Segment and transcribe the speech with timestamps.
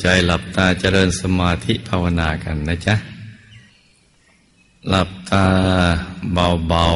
[0.00, 2.96] ใจหลับตาเจริญสมาธิภาวนากันนะจ๊ะ
[4.88, 5.46] หลับตา
[6.32, 6.86] เบา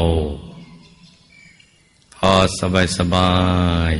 [0.76, 3.32] ๆ พอสบายสบา
[3.92, 3.94] ย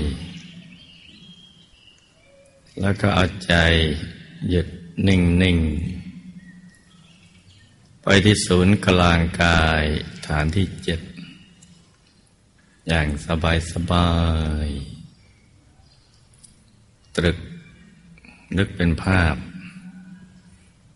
[2.81, 3.55] แล้วก็เอาใจ
[4.51, 4.67] หยุด
[5.07, 9.85] นิ่งๆไปที่ศูนย์กลางกาย
[10.27, 11.01] ฐานที่เจ็ด
[12.89, 14.11] อย่างสบายสบา
[14.67, 14.69] ย
[17.17, 17.39] ตรึก
[18.57, 19.37] นึกเป็นภาพ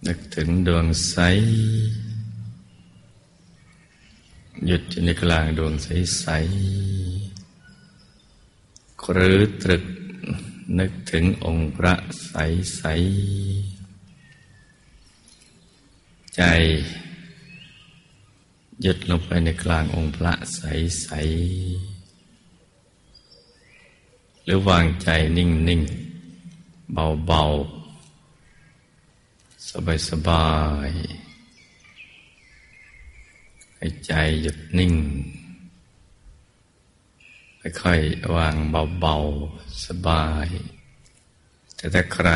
[0.07, 1.17] นึกถึงดวงใส
[4.67, 6.27] หยุดอยู่ในกลางดวงใสใส
[9.13, 9.85] หรือตรึก
[10.79, 11.95] นึกถึงองค์พระ
[12.27, 12.35] ใส
[12.77, 12.83] ใส
[16.37, 16.43] ใจ
[18.83, 20.63] หยุดลงไปในกลางองค์พระใส
[21.03, 21.09] ใส
[24.45, 25.83] หรือวางใจนิ่งนิ่ง
[26.93, 30.49] เบาๆ สบา
[30.89, 34.95] ยๆ ให้ใจหยุดนิ่ง
[37.83, 38.55] ค่อยๆ วาง
[39.01, 40.47] เบาๆ สบาย
[41.77, 42.31] แต่ถ้าใคร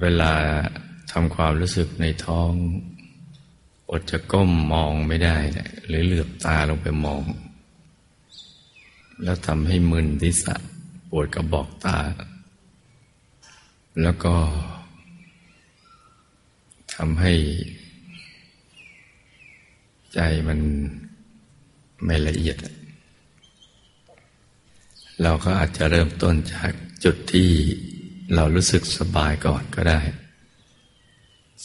[0.00, 0.34] เวลา
[1.12, 2.52] ทำความรู้สึกในท้อง
[3.90, 5.36] อดจะก้มมองไม่ได้
[5.86, 7.22] หรือเหลือบตาลงไปมอง
[9.22, 10.56] แล้วทำให้มึนทิศะ
[11.10, 11.98] ปวดกระบอกตา
[14.02, 14.34] แล้วก็
[16.94, 17.32] ทำให้
[20.14, 20.60] ใจมัน
[22.04, 22.56] ไม่ละเอียด
[25.22, 26.72] เราก็อาจจะเริ่มต้นจาก
[27.04, 27.50] จุดที่
[28.34, 30.00] เรารู้สึกสบายก่อนก็ได้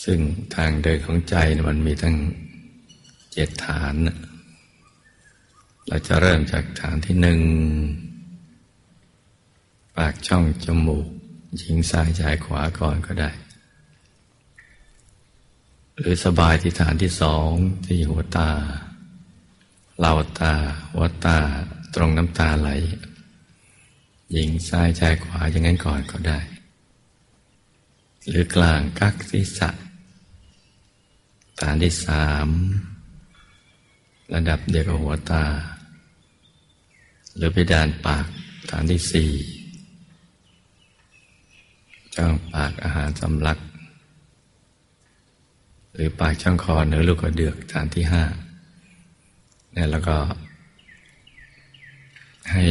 [0.04, 0.20] ซึ่ง
[0.56, 1.36] ทางเดินของใจ
[1.70, 2.16] มันมีทั้ง
[3.34, 3.96] เจ็ดฐาน
[5.88, 7.40] เราจะเริ่มจากฐานที่หนึ่ง
[9.96, 11.08] ปากช่องจมูก
[11.62, 13.30] ยิงซ้ายชายขวาก่อนก็ได้
[16.00, 17.52] หรือสบายที่ฐานที่สอง
[17.86, 18.50] ที่หัวตา
[20.00, 20.54] เหล่าตา
[20.92, 21.38] หัวตา
[21.96, 22.70] ตรงน้ำตาไหล
[24.36, 26.40] ยิงซ้ายชายขวาอย่างนั้นก่อนก็ได้
[28.28, 29.70] หรือกลางกักศีรษะ
[31.62, 32.48] ฐานที่สาม
[34.34, 35.46] ระดับเดียวกับหัวตา
[37.36, 38.26] หรือไปดานปาก
[38.70, 39.32] ฐานที่สี่
[42.16, 43.60] ช่องปากอาหารสำลัก
[45.94, 48.24] หรือปากช่องคอเนื้อลูกกระเดือกฐานที่ห้า
[49.74, 50.18] เนี่ยแล้วก็
[52.52, 52.68] ให้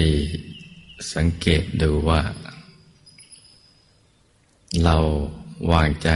[1.15, 2.21] สังเกตดูว่า
[4.84, 4.97] เรา
[5.72, 6.11] วางใจ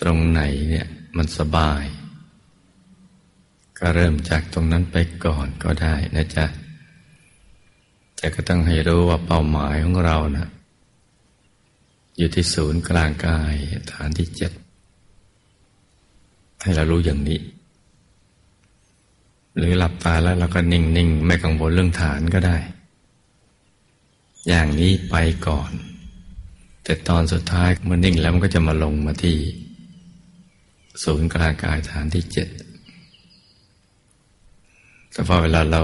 [0.00, 1.84] ตรงไหนเนี่ยมันสบาย
[3.78, 6.46] ก็เริ่มจากตรงนั้นไปก่อนก็ได้นะจ๊ะ
[8.16, 10.48] แต่ก็ต้องให้รู้ว่าเป้าหมายของเรานะ
[12.16, 13.54] อยู่ที่ศูนย์กลางกาย
[13.92, 14.52] ฐานที่เจ็ด
[16.62, 17.40] ให้เรารู้อย่างนี้
[19.56, 22.56] หรือหลับตาแล้วเราก็นิ่งๆ ไม่กังวลเรื่องฐานก็ได้
[24.48, 25.16] อย่างนี้ไป
[25.46, 25.72] ก่อน
[26.84, 29.38] แต่ตอนสุดท้ายมันนิ่งแล้วมันก็จะมาลงมาที่
[31.04, 32.48] ศูนย์กลางกายฐานที่เจ็ด
[35.12, 35.82] แต่พอเวลาเรา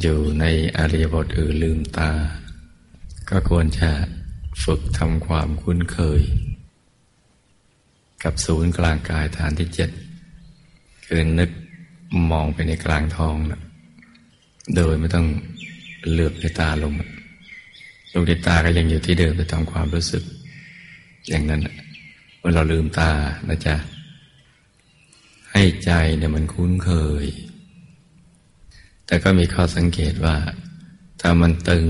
[0.00, 0.44] อยู่ใน
[0.76, 2.10] อริยบทอื่นลืมตา
[3.30, 3.90] ก็ควรจะ
[4.72, 6.20] ฝึกทำความคุ้นเคย
[8.24, 9.90] กับศูนย์กลางกายฐานที่เจ็ด
[11.06, 11.50] คือนึก
[12.30, 13.62] มองไปในกลางท้องนะ
[14.76, 15.26] โดยไม่ต้อง
[16.10, 16.92] เหลือบในตาลง
[18.12, 20.22] ลูกในตาก็ยังอยู่ที่เดิมไปทำความรู้สึก
[21.28, 21.60] อย่างนั้น
[22.38, 23.12] เมื่อเราลืมตา
[23.48, 23.76] นะจ๊ะ
[25.52, 26.90] ให้ใจเนี่ยมันคุ้นเค
[27.24, 27.26] ย
[29.06, 30.36] แต่ก็มีข้อสังเกตว่า
[31.20, 31.86] ถ้ามันตึง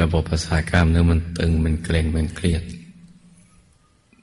[0.00, 2.62] ระบบประสาทกล้ามเนื้อมันตึงมันเกร็งมันเครียด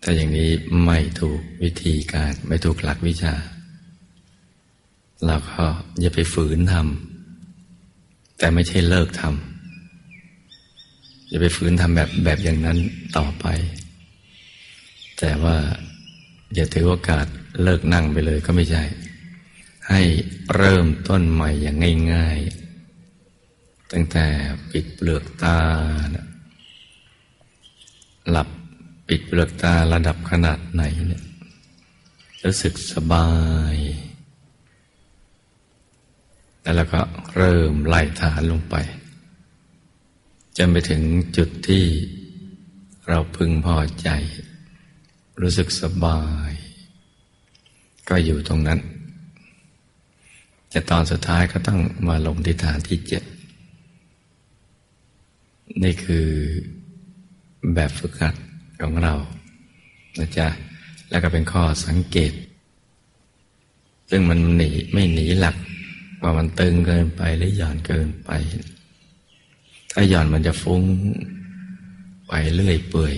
[0.01, 0.51] แต่อย่างนี้
[0.85, 3.33] ไม่ถูกวิธีการ ไม่ถูกหลักวิชา
[5.25, 5.63] เราก็
[5.99, 9.29] อย่าไปฝืนทำแต่ไม่ใช่เลิกทำ
[11.29, 12.77] อย่าไปฝืนทำแบบแบบอย่างนั้น
[13.17, 13.45] ต่อไป
[15.19, 15.57] แต่ว่า
[16.53, 17.25] อย่าถือโอกาส
[17.63, 18.83] เลิกนั่งไปเลยก็ไม่ใช่
[19.89, 20.01] ให้
[20.55, 21.77] เริ่มต้นใหม่อย่าง
[22.13, 22.64] ง่าย ๆ
[23.97, 24.27] ตั้งแต่
[24.71, 25.57] ปิดเปลือกตา
[28.29, 28.49] หลับ
[29.07, 31.23] ปิดเปลือกตาระดับขนาดไหนเนี่ย
[32.43, 33.29] รู้สึกสบา
[33.73, 33.75] ย
[36.75, 36.99] แล้วก็
[37.35, 38.75] เริ่มไล่ฐานลงไป
[40.57, 41.01] จนไปถึง
[41.37, 41.83] จุดที่
[43.07, 44.09] เราพึงพอใจ
[45.41, 46.51] รู้สึกสบาย
[48.09, 48.79] ก็อยู่ตรงนั้น
[50.69, 53.23] แต่ตอนสุดท้ายก็ต้องมาลงที่ฐานที่เจ็ด
[55.83, 56.27] นี่คือ
[57.73, 58.35] แบบฝึกหัด
[58.81, 59.13] ของเรา
[60.19, 60.47] นะจ๊ะ
[61.09, 62.33] แล้วก็เป็นข้อสังเกต
[64.09, 65.55] ซึ่งมันหนีไม่หนีหลัก
[66.21, 68.29] ว่ามันตึงเกินไปหรือหย่อนเกินไป
[69.91, 70.83] ถ้าหย่อนมันจะฟุ้ง
[72.27, 73.15] ไปเรื่อยเปื่อย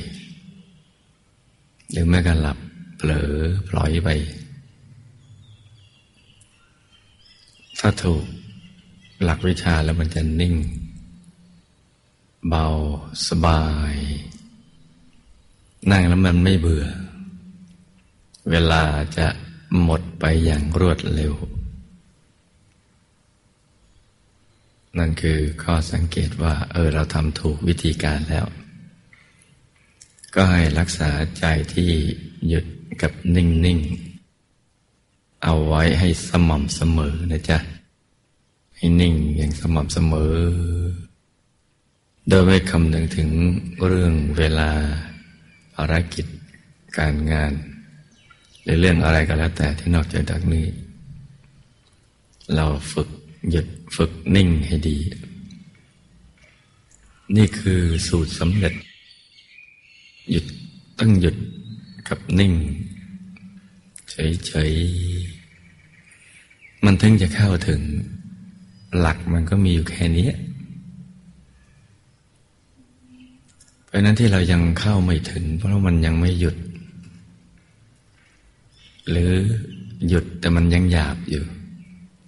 [1.91, 2.57] หรือแม้กระหลับ
[2.97, 3.31] เผลอ
[3.69, 4.09] ปล่อยไป
[7.79, 8.23] ถ้าถูก
[9.23, 10.53] หลักวิชาแล้วมันจะนิ่ง
[12.47, 12.65] เบา
[13.27, 13.63] สบา
[13.93, 13.95] ย
[15.91, 16.87] นั่งแล้วมันไม่เบื่อ
[18.49, 18.83] เวลา
[19.17, 19.27] จะ
[19.81, 21.33] หมดไปอย่างรวดเร็ว
[24.97, 28.45] นั่นคือข้อสังเกตว่า เออเราทำถูกวิธีการแล้ว
[30.35, 31.09] ก็ให้รักษา
[31.39, 31.91] ใจที่
[32.47, 32.65] หยุด
[33.01, 33.79] กับนิ่ง
[34.61, 37.57] ๆ เอาไว้ให้สม่ำเสมอนะจ๊ะ
[38.75, 40.35] ให้นิ่งอย่างสม่ำเสมอ
[42.29, 43.29] โดยไม่คำนึงถึง
[43.87, 44.71] เรื่องเวลา
[45.75, 46.25] ภารกิจ
[46.97, 47.53] การงาน
[48.63, 50.65] หรือเรื่องอะไรก็แล้วแต่ที่นอกจากนี้
[52.55, 53.09] เราฝึก
[53.49, 54.97] หยุดฝึกนิ่งให้ดี
[57.37, 58.73] นี่คือสูตรสำเร็จ
[60.29, 60.45] หยุด
[60.99, 61.35] ต้องหยุด
[62.09, 62.53] กับนิ่ง
[64.11, 67.81] เฉยๆ มันถึงจะเข้าถึง
[68.99, 70.29] หลักมันก็มีอยู่แค่นี้
[73.87, 76.55] เพราะนั้นที่เรายังเข้าไม่ถึง เพราะมันยังไม่หยุด
[79.09, 79.31] หรือ
[80.07, 81.43] หยุดแต่มันยังหยาบอยู่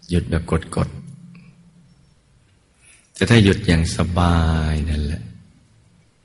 [0.10, 0.44] หยุดแบบ
[0.76, 4.38] กดๆจะถ้าหยุดอย่างสบา
[4.72, 5.24] ยนั่นแหละ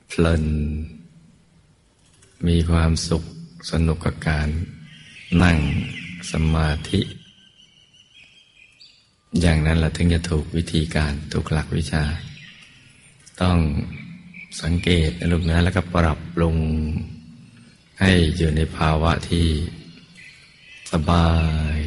[0.07, 0.45] เพลิน
[2.47, 3.23] มีความสุข
[3.71, 4.47] สนุกกับการ
[5.43, 5.57] นั่ง
[6.31, 7.01] สมาธิ
[9.41, 12.03] อย่างนั้นเราถึงจะถูกวิธีการถูกหลักวิชา
[13.41, 13.57] ต้อง
[14.61, 16.57] สังเกตในลูกนะแล้วก็ปรับปรุง
[17.99, 19.47] ให้อยู่ในภาวะที่
[20.91, 21.29] สบา
[21.75, 21.77] ย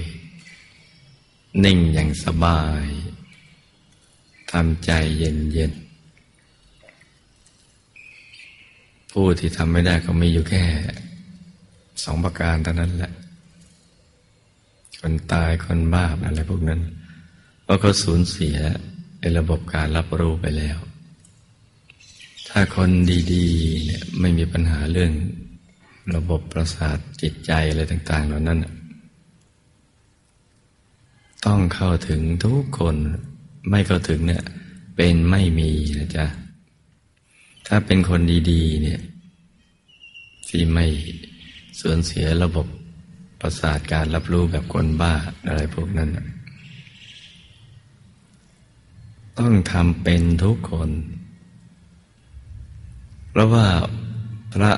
[1.64, 2.84] นิ่งอย่างสบาย
[4.52, 5.72] ทำใจเย็นเย็น
[9.12, 10.64] ผู้ที่ทำไม่ได้ก็มีอยู่แค่
[12.04, 13.12] สองประการเท่านั้นแหละ
[15.00, 16.80] คนตายคนบ้าอะไรพวกนั้น
[17.64, 18.56] พราะเขาสูญเสีย
[19.20, 20.78] ในระบบการรับรู้ไปแล้ว
[22.50, 22.90] ถ้าคน
[23.32, 25.12] ดีๆเนี่ยไม่มีปัญหาเรื่อง
[26.14, 28.58] ระบบประสาทจิตใจอะไรต่าง ๆ เหล่านั้น
[31.46, 32.96] ต้องเข้าถึงทุกคน
[33.70, 34.44] ไม่เข้าถึงเนี่ย
[34.96, 36.26] เป็นไม่มีนะจ๊ะ
[37.66, 38.20] ถ้าเป็นคน
[38.50, 39.00] ดีๆ เนี่ย
[40.48, 40.86] ที่ไม่
[41.80, 42.66] สูญเสียระบบ
[43.40, 45.14] ประสาทการรับรู้แบบคนบ้า
[45.46, 46.10] อะไรพวกนั้น
[49.38, 50.90] ต้องทำเป็นทุกคน
[53.30, 53.66] เพราะว่า
[54.52, 54.72] พระ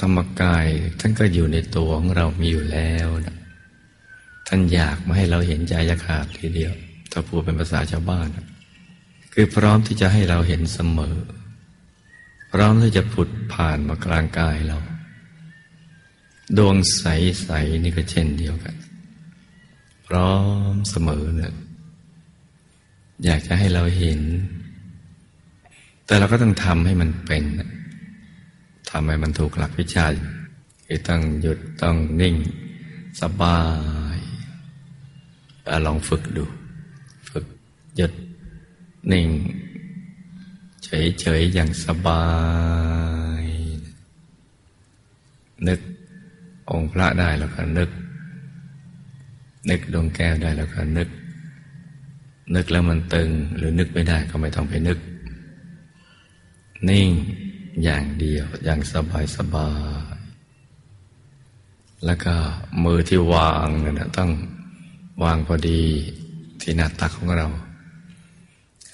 [0.00, 0.66] ธรรมกาย
[1.00, 3.36] ท่านก็อยู่ในตัวของเรามีอยู่แล้วนะ
[4.48, 6.72] ท่านอยากมาให้เราเห็นใจยาขาดทีเดียว
[7.12, 8.28] ถ้าพูดเป็นภาษาชาวบ้าน
[9.32, 11.16] คือพร้อมที่จะให้เราเห็นเสมอ
[12.52, 14.78] พร้อมที่จะผุดผ่านมากลางกายเรา
[16.58, 18.74] ดวงใส ๆ นี่ก็เช่นเดียวกัน
[20.06, 20.32] พร้อ
[20.72, 21.52] มเสมอเนี่ย
[23.24, 24.20] อยากจะให้เราเห็น
[26.06, 30.06] แต่เราก็ต้องทำให้มันเป็นทำให้มันถูกหลักวิชา
[30.86, 32.36] คือต้องหยุดต้องนิ่ง
[33.20, 33.60] สบา
[34.16, 34.18] ย
[35.86, 36.44] ลองฝึกดู
[37.30, 37.46] ฝึก
[37.96, 38.12] หยุด
[39.12, 39.28] นิ่ง
[40.84, 42.24] เฉยๆ อย่างสบา
[43.42, 43.44] ย
[45.68, 45.80] นึก
[46.70, 47.90] องค์พระได้แล้วก็นึก
[49.70, 51.08] นึกดวงแก้วได้แล้วก็นึก
[52.54, 54.98] นึกแล้วมันตึงหรือนึกไม่ได้ก็ไม่ต้องไปนึก
[56.90, 57.08] นิ่ง
[57.82, 59.70] อย่างเดียวอย่างสบายสบา
[60.12, 60.16] ย
[62.04, 62.34] แล้วก็
[62.84, 64.30] มือที่วางเนี่ยต้อง
[65.22, 65.82] วางพอดี
[66.60, 67.48] ที่หน้าตักของเรา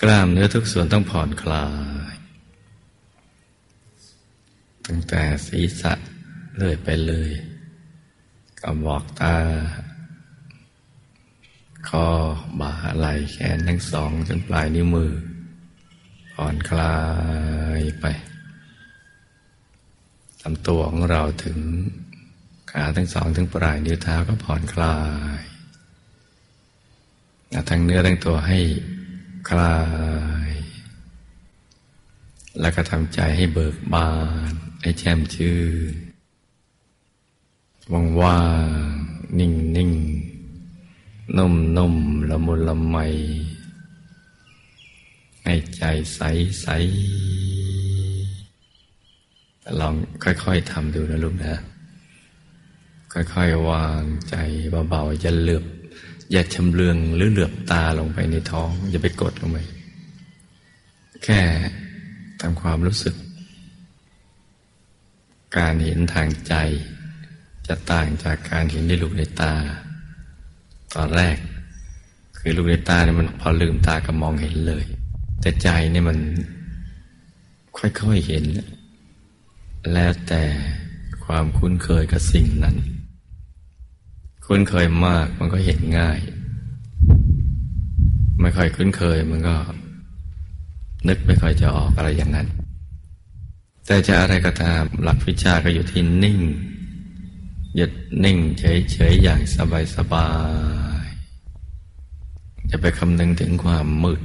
[0.02, 1.66] กล้ามเนื้อทุกส่วนต้องผ่อนคลา
[2.12, 2.14] ย
[4.86, 5.92] ตั้งแต่ศีรษะ
[6.56, 7.30] เลื่อยไปเลย
[8.60, 9.36] กำบอกตา
[11.88, 12.06] คอ
[12.60, 15.12] บ่าไหล่แขนทั้งสองจนปลายนิ้วมือ
[16.34, 16.96] ผ่อนคลา
[17.78, 18.06] ยไป
[20.42, 21.58] ทำตัวของเราถึง
[22.70, 24.98] ขาทั้งสองถึงปลายนิ้วเท้าก็ผ่อนคลา
[25.38, 25.40] ย
[27.70, 28.58] ทั้งเนื้อทั้งตัวให้
[29.48, 29.76] คลา
[30.48, 30.50] ย
[32.60, 34.10] แล้วก็ทำใจให้เบิกบา
[34.50, 35.58] น ให้แช่มชื่
[35.92, 35.94] น
[38.20, 38.40] ว่า
[38.92, 41.94] งๆนิ่งๆนุ่มนุ่ม
[42.30, 42.96] ละมุนละไม
[45.44, 45.82] ให้ใจ
[46.14, 46.20] ใส
[46.60, 46.66] ใส
[49.80, 51.54] ลองค่อย ๆทำดูนะลูกนะ
[53.12, 54.36] ค่อย ๆ วางใจ
[54.88, 55.64] เบาๆอย่าเหลือบ
[56.30, 59.58] อย่าชำเลืองหรือเหลือบตาลงไปในท้อง อย่าไปกดลงไป
[61.24, 61.40] แค่
[62.40, 63.14] ทำความรู้สึก
[65.56, 66.54] การเห็นทางใจ
[67.66, 69.54] จะต่างจากการเห็นในลูกในตา
[70.94, 71.36] ตอนแรก
[72.38, 74.84] คือลูกในตาเนี่ยมันพอลืมตาก็มองเห็นเลย
[75.40, 76.18] แต่ใจเนี่ยมัน
[77.78, 78.44] ค่อยๆเห็น
[79.90, 80.44] แล้วแต่
[81.24, 82.76] ความคุ้นเคยกับสิ่งนั้น
[84.46, 86.18] คุ้นเคยมากมันก็เห็นง่าย
[88.40, 89.56] ไม่ค่อยคุ้นเคยมันก็
[91.08, 92.48] นึกไม่ค่อยจะออกอะไรอย่างนั้น
[93.86, 96.38] แต่จะอะไรก็ตามหลักวิชาก็อยู่ที่นิ่ง
[97.76, 97.92] หยุด
[98.24, 99.40] นิ่งเฉยๆอย่าง
[99.96, 100.28] สบา
[101.04, 104.20] ยๆจะไปคำนึงถึงความมืด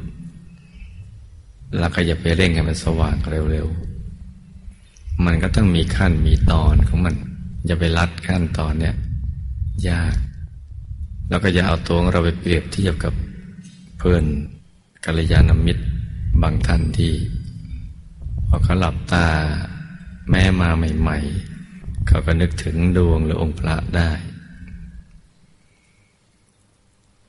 [1.79, 3.15] แล้วก็อย่าไปเร่งให้มันสว่าง
[3.51, 3.96] เร็วๆ
[5.25, 7.15] มันก็ต้องมีขั้นมีตอนของมัน
[7.65, 8.95] อย่าไปรัดขั้นตอนเนี้ย
[9.89, 10.15] ยาก
[11.29, 13.13] แล้วก็อย่าเอาตัวเราไปเปรียบเทียบกับ
[13.97, 14.23] เพื่อน
[15.05, 15.83] กัลยาณมิตร
[16.41, 17.13] บางท่านที่
[18.47, 19.27] พอเขาหลับตา
[20.29, 21.17] แม่มาใหม่
[21.63, 24.11] ๆ เขาก็นึกถึงดวงหรือองค์พระได้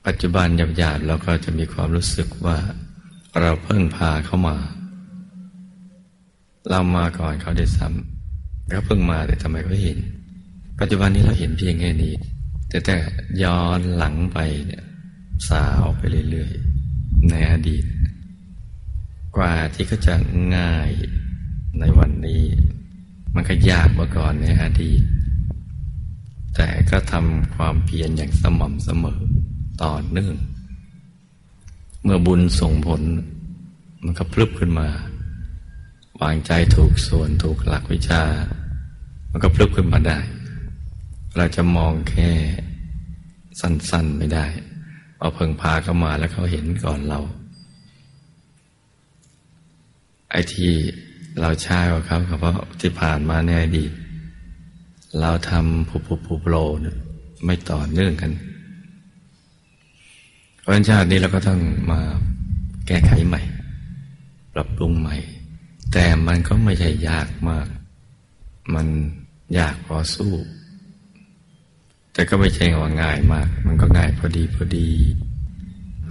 [0.06, 2.58] ปัจจุบันหยาบๆเราก็จะมีความรู้สึกว่า
[3.40, 4.56] เราเพิ่งพาเขามา
[6.70, 9.98] เรามาก่อนเขาได้ซ้ำเขาเพิ่งมาแต่ทำไมเขาเห็น
[10.80, 12.14] ปัจจุบันนี้เราเห็นเพียงแค่นี้
[12.68, 12.96] แต่แต่
[13.42, 14.84] ย้อนหลังไปเนี่ย
[15.48, 17.84] สาวไปเรื่อยๆ ในอดีต
[19.36, 20.14] กว่าที่เขาจะ
[20.56, 20.90] ง่าย
[21.78, 22.42] ในวันนี้
[23.34, 25.02] มันก็ยากเมื่อก่อนในอดีต
[26.54, 29.20] แต่ก็ทำความเพียรอย่างสม่ำเสมอ
[29.82, 30.36] ต่อเนื่อง
[32.02, 33.00] เมื่อบุญส่งผล
[34.04, 34.88] มันก็พลึบขึ้นมา
[36.22, 38.22] วางใจถูกส่วนถูกหลักวิชา
[39.30, 40.18] มันก็พลึบขึ้นมาได้
[41.36, 42.30] เราจะมองแค่
[43.60, 44.46] สั้นๆไม่ได้
[45.18, 47.20] เอาเพิ่งพาเข้ามาแล้วเขาเห็นก่อนเรา
[50.30, 50.72] ไอ้ที่
[51.40, 53.92] เราใช่ว่าเขาเพราะที่ผ่านมาในอดีต
[55.20, 56.56] เราทำผูผูผูโปร
[57.44, 58.32] ไม่ต่อเนื่องกัน
[60.60, 61.60] เพราะฉะนั้นชาตินี้เราก็ต้อง
[61.90, 62.00] มา
[62.86, 63.42] แก้ไขใหม่
[64.54, 65.16] ปรับปรุงใหม่
[65.92, 67.68] แต่มันก็ไม่ใช่ยากมาก
[68.74, 68.86] มัน
[69.58, 70.34] ยากพอสู้
[72.12, 74.88] แต่ก็ไม่ใช่ว่าง่ายมาก มันก็ง่ายพอดีพอดี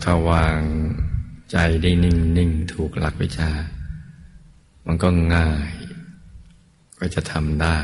[0.03, 0.59] ถ้าวาง
[1.51, 3.51] ใจได้นิ่งนิ่งถูกหลักวิชา
[4.85, 5.71] มันก็ง่าย
[6.99, 7.77] ก็จะทำได้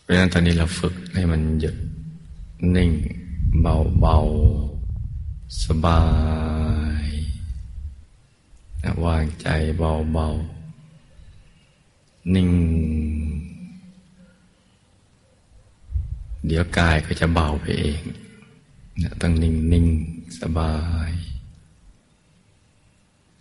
[0.00, 1.76] เพราะฉะนั้นตอนนี้เราฝึกให้มันหยุด
[2.76, 2.90] นิ่ง
[3.60, 4.18] เบาเบา
[5.64, 6.00] สบา
[6.58, 6.59] ย
[9.04, 12.50] วางใจเบาๆ นิ่ง
[16.46, 18.02] เดี๋ยวกายก็จะเบาไปเอง
[19.22, 19.86] ต้องนิ่งนิ่ง
[20.40, 20.74] สบา
[21.10, 21.12] ย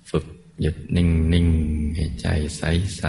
[0.09, 0.25] ฝึก
[0.61, 1.47] หยุดนิ่งนิ่ง
[1.95, 2.27] ให้ใจ
[2.57, 2.61] ใส
[2.97, 3.03] ใส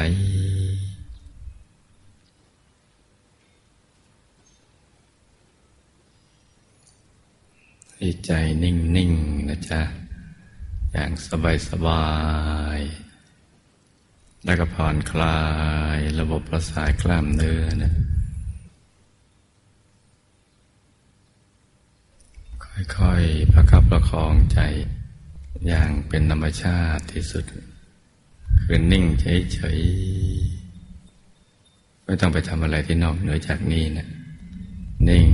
[7.97, 8.31] ให้ใจ
[8.63, 9.11] นิ่งนิ่ง
[9.49, 9.81] นะจ๊ะ
[10.93, 12.07] อย่างสบายสบา
[12.79, 12.81] ย
[14.45, 15.41] แล้วก็ผ่อนคลา
[15.97, 17.93] ยระบบประสาทกล้ามเนื้อนะ
[22.97, 24.59] ค่อยๆประคับประคองใจ
[25.67, 27.45] อย่างเป็นธรรมชาติที่สุด
[28.63, 34.09] คือนิ่งเฉยๆ ไม่ต้องไปทำอะไรที่นอกเหนือจากนี้นะ
[35.09, 35.29] นิ่ง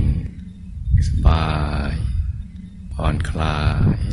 [1.07, 1.47] สบา
[1.91, 1.93] ย
[2.93, 3.59] ผ่อนคลา
[3.95, 4.06] ย